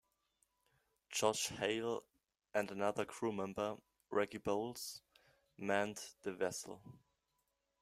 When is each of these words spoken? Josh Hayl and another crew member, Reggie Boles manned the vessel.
Josh 1.11 1.49
Hayl 1.49 2.01
and 2.55 2.71
another 2.71 3.05
crew 3.05 3.31
member, 3.31 3.77
Reggie 4.09 4.39
Boles 4.39 4.99
manned 5.59 5.99
the 6.23 6.31
vessel. 6.33 6.81